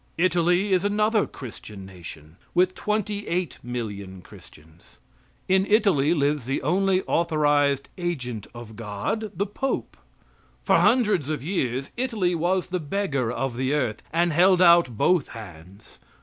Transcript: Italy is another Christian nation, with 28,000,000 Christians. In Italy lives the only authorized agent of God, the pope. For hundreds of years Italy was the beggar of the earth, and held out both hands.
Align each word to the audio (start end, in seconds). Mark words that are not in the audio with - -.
Italy 0.17 0.73
is 0.73 0.83
another 0.83 1.27
Christian 1.27 1.85
nation, 1.85 2.37
with 2.55 2.73
28,000,000 2.73 4.23
Christians. 4.23 4.97
In 5.47 5.63
Italy 5.67 6.15
lives 6.15 6.45
the 6.45 6.63
only 6.63 7.03
authorized 7.03 7.87
agent 7.99 8.47
of 8.55 8.75
God, 8.75 9.31
the 9.35 9.45
pope. 9.45 9.95
For 10.63 10.77
hundreds 10.79 11.29
of 11.29 11.43
years 11.43 11.91
Italy 11.97 12.33
was 12.33 12.69
the 12.69 12.79
beggar 12.79 13.31
of 13.31 13.55
the 13.55 13.75
earth, 13.75 14.01
and 14.11 14.33
held 14.33 14.59
out 14.59 14.97
both 14.97 15.27
hands. 15.27 15.99